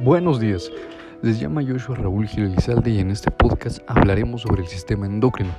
[0.00, 0.72] Buenos días,
[1.20, 5.52] les llama Joshua Raúl Gilizalde y en este podcast hablaremos sobre el sistema endocrino.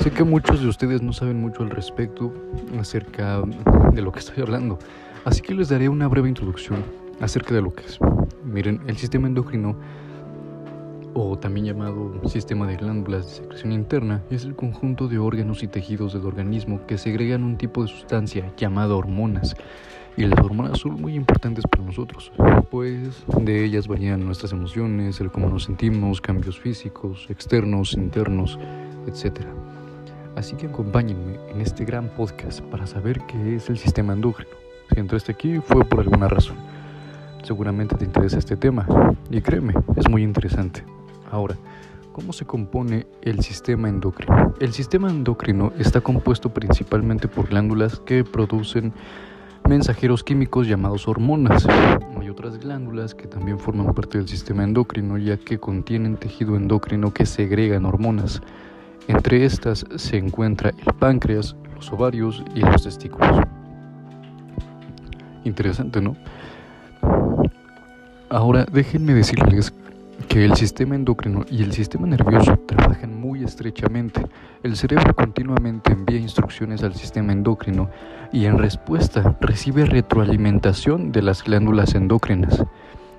[0.00, 2.32] Sé que muchos de ustedes no saben mucho al respecto
[2.80, 3.42] acerca
[3.92, 4.78] de lo que estoy hablando,
[5.24, 6.82] así que les daré una breve introducción
[7.20, 7.98] acerca de lo que es.
[8.42, 9.76] Miren, el sistema endocrino,
[11.12, 15.68] o también llamado sistema de glándulas de secreción interna, es el conjunto de órganos y
[15.68, 19.54] tejidos del organismo que segregan un tipo de sustancia llamada hormonas
[20.16, 22.32] y las hormonas son muy importantes para nosotros,
[22.70, 28.58] pues de ellas varían nuestras emociones, el cómo nos sentimos, cambios físicos, externos, internos,
[29.06, 29.40] etc.
[30.36, 34.50] Así que acompáñenme en este gran podcast para saber qué es el sistema endocrino.
[34.92, 36.56] Si entraste aquí fue por alguna razón.
[37.42, 38.86] Seguramente te interesa este tema
[39.30, 40.82] y créeme, es muy interesante.
[41.30, 41.56] Ahora,
[42.12, 44.54] ¿cómo se compone el sistema endocrino?
[44.60, 48.92] El sistema endocrino está compuesto principalmente por glándulas que producen
[49.68, 51.66] mensajeros químicos llamados hormonas.
[52.20, 57.12] Hay otras glándulas que también forman parte del sistema endocrino ya que contienen tejido endocrino
[57.12, 58.40] que segregan hormonas.
[59.08, 63.40] Entre estas se encuentra el páncreas, los ovarios y los testículos.
[65.44, 66.16] Interesante, ¿no?
[68.28, 69.72] Ahora déjenme decirles
[70.28, 74.22] que el sistema endocrino y el sistema nervioso trabajan muy estrechamente.
[74.62, 77.90] El cerebro continuamente envía instrucciones al sistema endocrino
[78.32, 82.64] y en respuesta recibe retroalimentación de las glándulas endocrinas.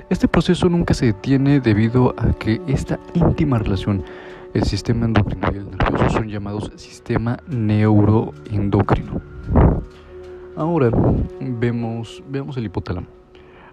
[0.09, 4.03] Este proceso nunca se detiene debido a que esta íntima relación,
[4.53, 9.21] el sistema endocrino y el nervioso, son llamados sistema neuroendocrino.
[10.55, 10.89] Ahora
[11.39, 13.07] vemos, veamos el hipotálamo.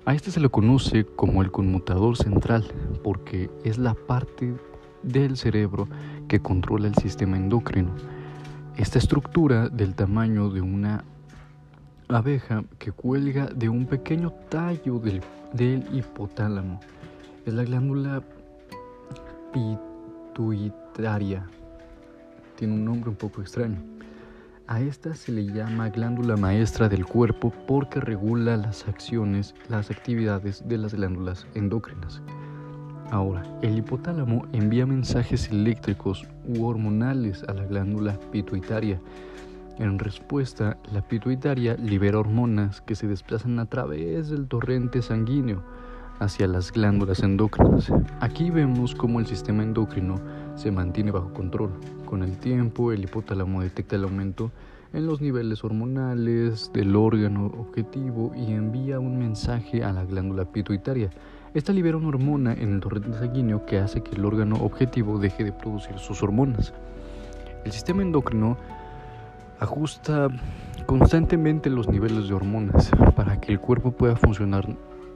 [0.07, 2.71] A este se le conoce como el conmutador central
[3.03, 4.55] porque es la parte
[5.03, 5.89] del cerebro
[6.29, 7.91] que controla el sistema endocrino.
[8.77, 11.05] Esta estructura del tamaño de una
[12.09, 15.23] abeja que cuelga de un pequeño tallo del,
[15.55, 16.81] del hipotálamo.
[17.47, 18.23] Es la glándula
[20.35, 21.47] pituitaria.
[22.57, 23.79] Tiene un nombre un poco extraño.
[24.67, 30.67] A esta se le llama glándula maestra del cuerpo porque regula las acciones, las actividades
[30.67, 32.23] de las glándulas endocrinas.
[33.11, 38.98] Ahora, el hipotálamo envía mensajes eléctricos u hormonales a la glándula pituitaria.
[39.77, 45.63] En respuesta, la pituitaria libera hormonas que se desplazan a través del torrente sanguíneo
[46.20, 47.92] hacia las glándulas endocrinas.
[48.20, 50.17] Aquí vemos cómo el sistema endocrino
[50.55, 51.70] se mantiene bajo control.
[52.07, 54.51] Con el tiempo, el hipotálamo detecta el aumento
[54.92, 61.11] en los niveles hormonales del órgano objetivo y envía un mensaje a la glándula pituitaria.
[61.52, 65.45] Esta libera una hormona en el torrente sanguíneo que hace que el órgano objetivo deje
[65.45, 66.73] de producir sus hormonas.
[67.64, 68.57] El sistema endocrino
[69.58, 70.29] ajusta
[70.86, 74.67] constantemente los niveles de hormonas para que el cuerpo pueda funcionar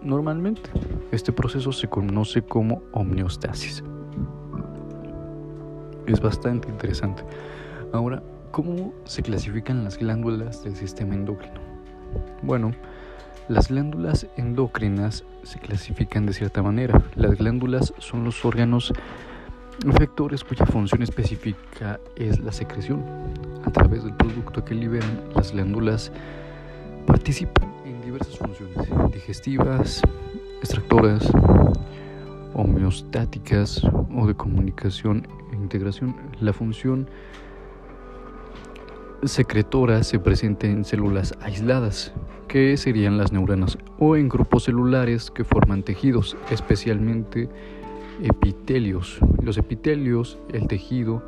[0.03, 0.71] normalmente.
[1.13, 3.83] Este proceso se conoce como homeostasis.
[6.07, 7.23] Es bastante interesante.
[7.93, 11.61] Ahora, ¿cómo se clasifican las glándulas del sistema endocrino?
[12.43, 12.73] Bueno,
[13.49, 17.03] las glándulas endocrinas se clasifican de cierta manera.
[17.15, 18.93] Las glándulas son los órganos
[19.87, 23.05] efectores cuya función específica es la secreción.
[23.65, 26.13] A través del producto que liberan, las glándulas
[27.07, 27.78] participan
[28.09, 30.01] diversas funciones digestivas,
[30.61, 31.31] extractoras,
[32.55, 36.17] homeostáticas o de comunicación e integración.
[36.41, 37.07] La función
[39.25, 42.15] secretora se presenta en células aisladas,
[42.47, 47.51] que serían las neuronas, o en grupos celulares que forman tejidos, especialmente
[48.23, 49.19] epitelios.
[49.43, 51.23] Los epitelios, el tejido,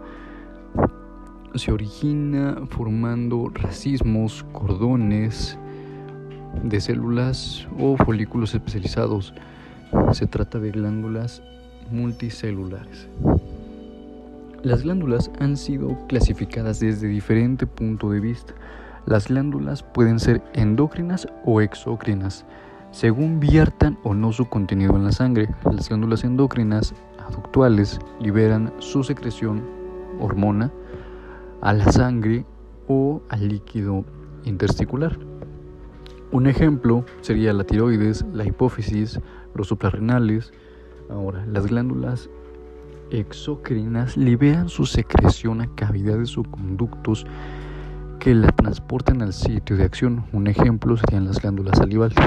[1.57, 5.59] se origina formando racismos, cordones
[6.63, 9.35] de células o folículos especializados
[10.13, 11.43] se trata de glándulas
[11.91, 13.09] multicelulares.
[14.63, 18.53] Las glándulas han sido clasificadas desde diferente punto de vista.
[19.07, 22.45] Las glándulas pueden ser endócrinas o exócrinas,
[22.91, 25.49] según viertan o no su contenido en la sangre.
[25.65, 26.95] Las glándulas endócrinas
[27.27, 29.63] aductuales liberan su secreción,
[30.21, 30.71] hormona,
[31.63, 32.45] a la sangre
[32.87, 34.05] o al líquido
[34.45, 35.30] intersticular.
[36.33, 39.19] Un ejemplo sería la tiroides, la hipófisis,
[39.55, 40.53] los suprarrenales.
[41.09, 42.31] Ahora, las glándulas
[43.11, 47.27] exocrinas liberan su secreción a cavidades o conductos
[48.21, 50.25] que la transportan al sitio de acción.
[50.33, 52.19] Un ejemplo serían las glándulas salivales.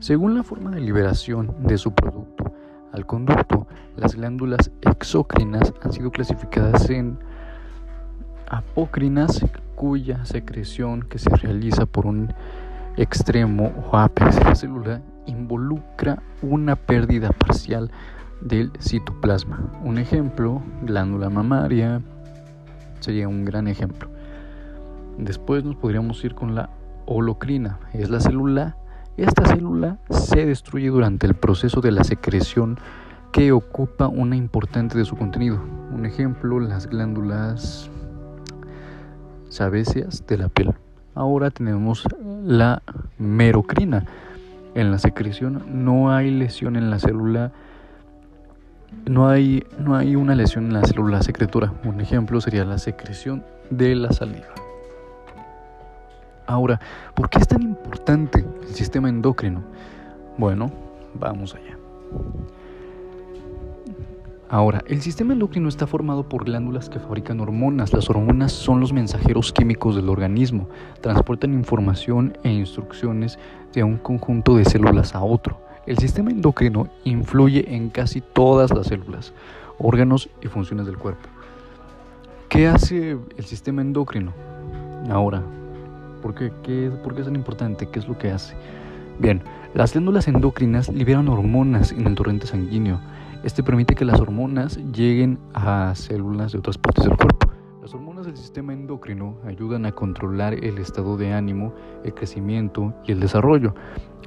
[0.00, 2.52] Según la forma de liberación de su producto
[2.92, 3.66] al conducto,
[3.96, 7.18] las glándulas exócrinas han sido clasificadas en
[8.50, 9.42] apócrinas,
[9.76, 12.34] cuya secreción que se realiza por un
[12.96, 17.90] extremo o ápice de la célula involucra una pérdida parcial
[18.40, 19.60] del citoplasma.
[19.84, 22.02] Un ejemplo, glándula mamaria,
[23.00, 24.10] sería un gran ejemplo.
[25.18, 26.70] Después nos podríamos ir con la
[27.06, 28.76] holocrina, es la célula.
[29.16, 32.78] Esta célula se destruye durante el proceso de la secreción
[33.30, 35.60] que ocupa una importante de su contenido.
[35.92, 37.90] Un ejemplo, las glándulas
[39.48, 40.74] sabéceas de la piel.
[41.14, 42.06] Ahora tenemos
[42.44, 42.82] la
[43.18, 44.04] merocrina.
[44.74, 47.52] En la secreción no hay lesión en la célula
[49.06, 51.72] no hay, no hay una lesión en la célula secretora.
[51.84, 54.46] Un ejemplo sería la secreción de la saliva.
[56.46, 56.80] Ahora,
[57.14, 59.62] ¿por qué es tan importante el sistema endocrino?
[60.38, 60.70] Bueno,
[61.14, 61.76] vamos allá.
[64.52, 67.94] Ahora, el sistema endocrino está formado por glándulas que fabrican hormonas.
[67.94, 70.68] Las hormonas son los mensajeros químicos del organismo,
[71.00, 73.38] transportan información e instrucciones
[73.72, 75.58] de un conjunto de células a otro.
[75.86, 79.32] El sistema endocrino influye en casi todas las células,
[79.78, 81.30] órganos y funciones del cuerpo.
[82.50, 84.34] ¿Qué hace el sistema endocrino?
[85.08, 85.42] Ahora,
[86.20, 86.50] ¿por qué,
[87.02, 87.88] ¿por qué es tan importante?
[87.90, 88.54] ¿Qué es lo que hace?
[89.18, 89.40] Bien,
[89.72, 93.00] las glándulas endocrinas liberan hormonas en el torrente sanguíneo.
[93.44, 97.50] Este permite que las hormonas lleguen a células de otras partes del cuerpo.
[97.80, 101.74] Las hormonas del sistema endocrino ayudan a controlar el estado de ánimo,
[102.04, 103.74] el crecimiento y el desarrollo,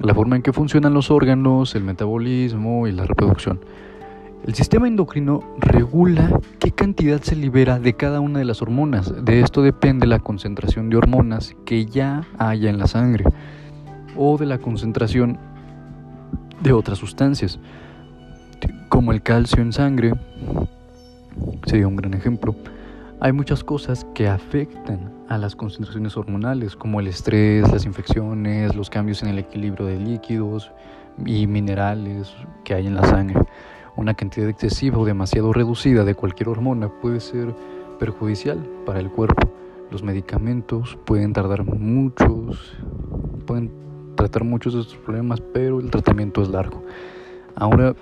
[0.00, 3.60] la forma en que funcionan los órganos, el metabolismo y la reproducción.
[4.44, 9.24] El sistema endocrino regula qué cantidad se libera de cada una de las hormonas.
[9.24, 13.24] De esto depende la concentración de hormonas que ya haya en la sangre
[14.14, 15.38] o de la concentración
[16.60, 17.58] de otras sustancias,
[18.96, 20.14] como el calcio en sangre,
[21.66, 22.56] sería un gran ejemplo
[23.20, 28.90] hay muchas cosas que afectan a las concentraciones hormonales, como el estrés, las infecciones, los
[28.90, 30.70] cambios en el equilibrio de líquidos
[31.24, 32.34] y minerales
[32.64, 33.40] que hay en la sangre.
[33.96, 37.54] Una cantidad excesiva o demasiado reducida de cualquier hormona puede ser
[37.98, 39.50] perjudicial para el cuerpo.
[39.90, 42.74] Los medicamentos pueden tardar muchos,
[43.46, 43.72] pueden
[44.14, 46.82] tratar muchos de estos problemas, pero el tratamiento es largo.
[47.54, 47.94] Ahora,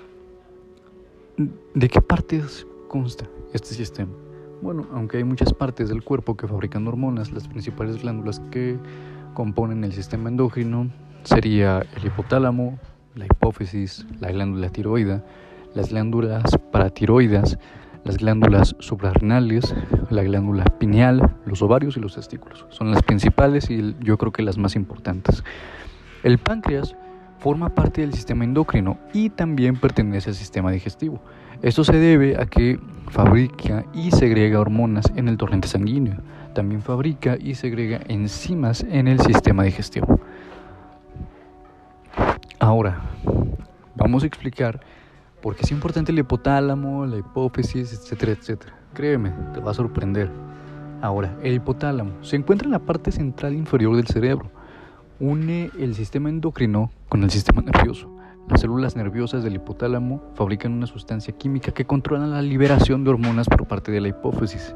[1.37, 4.11] ¿de qué partes consta este sistema?
[4.61, 8.77] Bueno, aunque hay muchas partes del cuerpo que fabrican hormonas, las principales glándulas que
[9.33, 10.89] componen el sistema endocrino
[11.23, 12.79] sería el hipotálamo,
[13.15, 15.21] la hipófisis, la glándula tiroide,
[15.73, 17.57] las glándulas paratiroides,
[18.03, 19.75] las glándulas suprarrenales,
[20.09, 22.65] la glándula pineal, los ovarios y los testículos.
[22.69, 25.43] Son las principales y yo creo que las más importantes.
[26.23, 26.95] El páncreas
[27.45, 31.19] forma parte del sistema endocrino y también pertenece al sistema digestivo.
[31.61, 32.79] Esto se debe a que
[33.11, 36.15] fabrica y segrega hormonas en el torrente sanguíneo.
[36.55, 40.19] También fabrica y segrega enzimas en el sistema digestivo.
[42.57, 42.99] Ahora,
[43.93, 44.79] vamos a explicar
[45.39, 48.73] por qué es importante el hipotálamo, la hipófisis, etcétera, etcétera.
[48.95, 50.31] Créeme, te va a sorprender.
[50.99, 54.54] Ahora, el hipotálamo se encuentra en la parte central inferior del cerebro.
[55.19, 58.13] Une el sistema endocrino con el sistema nervioso.
[58.49, 63.47] Las células nerviosas del hipotálamo fabrican una sustancia química que controla la liberación de hormonas
[63.47, 64.75] por parte de la hipófisis.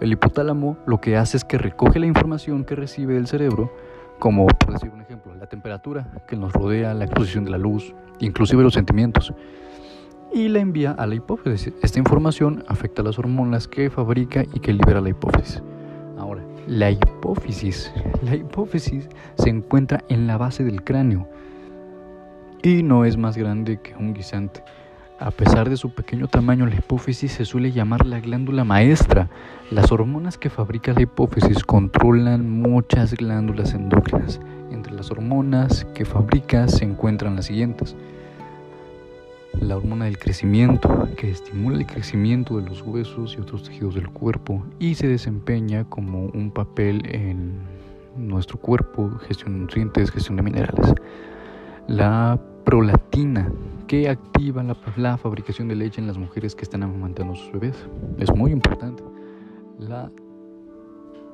[0.00, 3.72] El hipotálamo lo que hace es que recoge la información que recibe del cerebro,
[4.18, 7.94] como por decir un ejemplo, la temperatura que nos rodea, la exposición de la luz,
[8.18, 9.32] inclusive los sentimientos,
[10.34, 11.72] y la envía a la hipófisis.
[11.80, 15.62] Esta información afecta a las hormonas que fabrica y que libera la hipófisis.
[16.66, 17.92] La hipófisis,
[18.22, 19.08] la hipófisis
[19.38, 21.28] se encuentra en la base del cráneo
[22.60, 24.64] y no es más grande que un guisante.
[25.20, 29.30] A pesar de su pequeño tamaño, la hipófisis se suele llamar la glándula maestra.
[29.70, 34.40] Las hormonas que fabrica la hipófisis controlan muchas glándulas endócrinas.
[34.72, 37.94] Entre las hormonas que fabrica se encuentran las siguientes.
[39.60, 44.08] La hormona del crecimiento, que estimula el crecimiento de los huesos y otros tejidos del
[44.10, 47.58] cuerpo y se desempeña como un papel en
[48.16, 50.94] nuestro cuerpo, gestión de nutrientes, gestión de minerales.
[51.88, 53.50] La prolatina
[53.86, 54.62] que activa
[54.96, 57.76] la, fabricación de leche en las mujeres que están amamantando a sus bebés.
[58.18, 59.02] Es muy importante.
[59.78, 60.10] La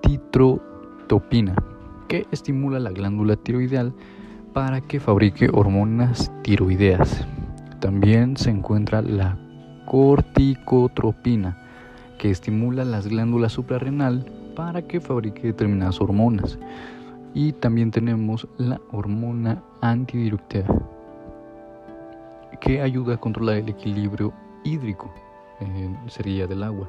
[0.03, 1.55] titrotopina
[2.09, 3.95] que estimula la glándula tiroideal
[4.53, 7.27] para que fabrique hormonas tiroideas.
[7.83, 9.37] También se encuentra la
[9.87, 11.59] corticotropina
[12.17, 14.25] que estimula las glándulas suprarrenal
[14.55, 16.61] para que fabrique determinadas hormonas.
[17.35, 20.65] Y también tenemos la hormona antidiurética
[22.61, 25.13] que ayuda a controlar el equilibrio hídrico,
[25.59, 26.89] eh, sería del agua,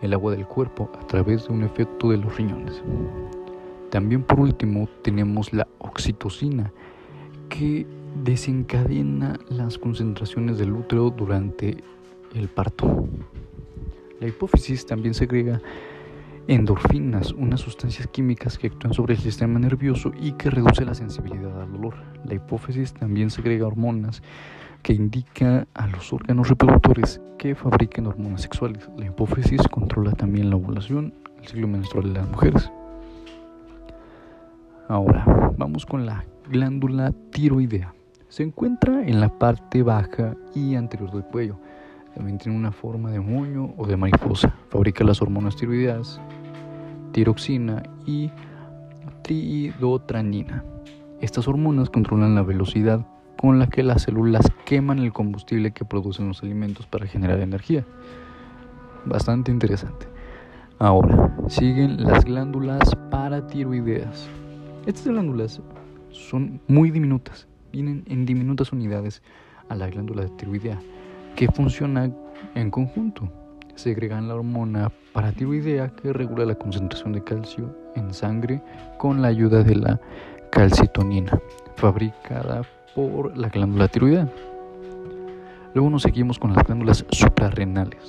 [0.00, 2.82] el agua del cuerpo a través de un efecto de los riñones.
[3.90, 6.72] También por último tenemos la oxitocina,
[7.50, 7.86] que
[8.24, 11.76] desencadena las concentraciones del útero durante
[12.34, 13.08] el parto.
[14.20, 15.60] La hipófisis también segrega
[16.48, 21.60] endorfinas, unas sustancias químicas que actúan sobre el sistema nervioso y que reduce la sensibilidad
[21.60, 21.94] al dolor.
[22.24, 24.22] La hipófisis también segrega hormonas
[24.82, 28.88] que indica a los órganos reproductores que fabriquen hormonas sexuales.
[28.96, 32.70] La hipófisis controla también la ovulación, el ciclo menstrual de las mujeres.
[34.88, 37.92] Ahora, vamos con la glándula tiroidea.
[38.28, 41.58] Se encuentra en la parte baja y anterior del cuello.
[42.14, 44.54] También tiene una forma de moño o de mariposa.
[44.68, 46.20] Fabrica las hormonas tiroideas,
[47.12, 48.30] tiroxina y
[49.22, 50.64] triidotranina.
[51.20, 53.06] Estas hormonas controlan la velocidad
[53.40, 57.84] con la que las células queman el combustible que producen los alimentos para generar energía.
[59.04, 60.06] Bastante interesante.
[60.78, 64.28] Ahora, siguen las glándulas paratiroideas.
[64.84, 65.60] Estas glándulas
[66.10, 69.22] son muy diminutas, vienen en diminutas unidades
[69.68, 70.80] a la glándula tiroidea,
[71.34, 72.10] que funciona
[72.54, 73.28] en conjunto.
[73.74, 78.62] Segregan la hormona paratiroidea que regula la concentración de calcio en sangre
[78.96, 80.00] con la ayuda de la
[80.50, 81.38] calcitonina,
[81.76, 82.62] fabricada
[82.94, 84.26] por la glándula tiroidea.
[85.74, 88.00] Luego nos seguimos con las glándulas suprarrenales.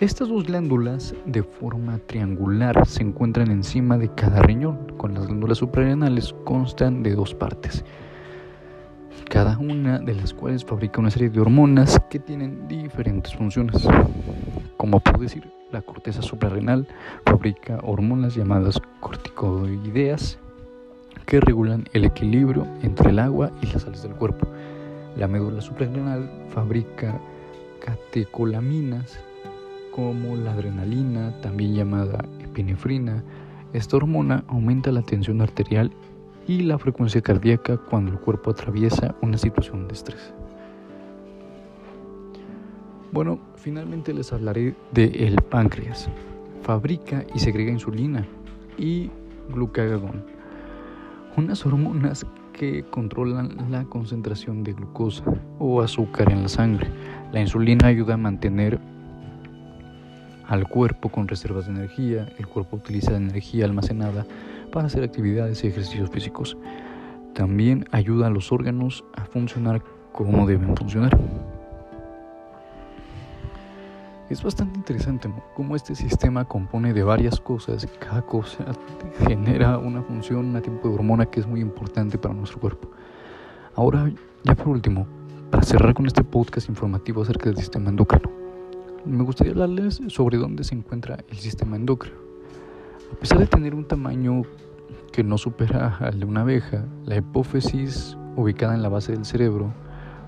[0.00, 5.58] Estas dos glándulas de forma triangular se encuentran encima de cada riñón, con las glándulas
[5.58, 7.84] suprarrenales constan de dos partes,
[9.28, 13.86] cada una de las cuales fabrica una serie de hormonas que tienen diferentes funciones.
[14.76, 16.86] Como puedo decir, la corteza suprarrenal
[17.24, 20.38] fabrica hormonas llamadas corticoideas
[21.26, 24.46] que regulan el equilibrio entre el agua y las sales del cuerpo.
[25.16, 27.20] La médula suprarrenal fabrica
[27.84, 29.18] catecolaminas
[29.90, 33.24] como la adrenalina, también llamada epinefrina.
[33.72, 35.90] Esta hormona aumenta la tensión arterial
[36.46, 40.32] y la frecuencia cardíaca cuando el cuerpo atraviesa una situación de estrés.
[43.12, 46.08] Bueno, finalmente les hablaré del páncreas.
[46.62, 48.26] Fabrica y segrega insulina
[48.76, 49.10] y
[49.48, 50.24] glucagón,
[51.36, 55.24] unas hormonas que controlan la concentración de glucosa
[55.58, 56.88] o azúcar en la sangre.
[57.32, 58.80] La insulina ayuda a mantener
[60.46, 62.28] al cuerpo con reservas de energía.
[62.38, 64.26] El cuerpo utiliza energía almacenada
[64.66, 66.56] para hacer actividades y ejercicios físicos.
[67.34, 69.82] También ayuda a los órganos a funcionar
[70.12, 71.18] como deben funcionar.
[74.28, 77.86] Es bastante interesante cómo este sistema compone de varias cosas.
[78.00, 78.64] Cada cosa
[79.26, 82.90] genera una función, un tipo de hormona que es muy importante para nuestro cuerpo.
[83.74, 84.10] Ahora,
[84.42, 85.06] ya por último,
[85.50, 88.36] para cerrar con este podcast informativo acerca del sistema endocrino
[89.06, 92.25] me gustaría hablarles sobre dónde se encuentra el sistema endocrino.
[93.12, 94.42] A pesar de tener un tamaño
[95.12, 99.72] que no supera al de una abeja, la hipófisis, ubicada en la base del cerebro,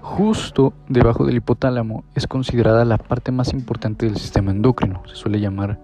[0.01, 5.03] justo debajo del hipotálamo, es considerada la parte más importante del sistema endocrino.
[5.07, 5.79] Se suele llamar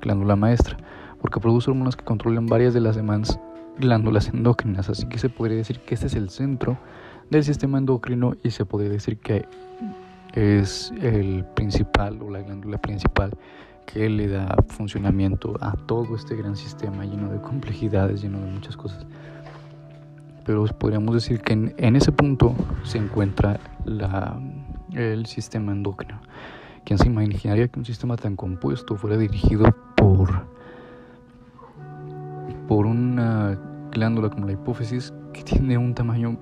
[0.00, 0.76] glándula maestra,
[1.20, 3.38] porque produce hormonas que controlan varias de las demás
[3.78, 4.88] glándulas endócrinas.
[4.88, 6.78] Así que se podría decir que este es el centro
[7.30, 9.46] del sistema endocrino y se podría decir que
[10.34, 13.32] es el principal o la glándula principal
[13.92, 18.76] que le da funcionamiento a todo este gran sistema lleno de complejidades, lleno de muchas
[18.76, 19.04] cosas.
[20.44, 24.40] Pero podríamos decir que en, ese punto se encuentra la,
[24.92, 26.20] el sistema endocrino.
[26.84, 30.46] ¿Quién se imaginaría que un sistema tan compuesto fuera dirigido por,
[32.66, 33.58] por una
[33.92, 36.38] glándula como la hipófisis que tiene un tamaño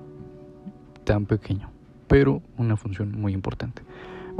[1.03, 1.69] tan pequeño?
[2.09, 3.83] pero una función muy importante.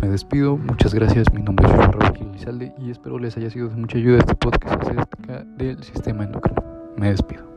[0.02, 3.76] Me despido, muchas gracias, mi nombre es Raúl Gilizalde y espero les haya sido de
[3.76, 6.64] mucha ayuda este podcast acerca del sistema endocrino.
[6.96, 7.49] Me despido.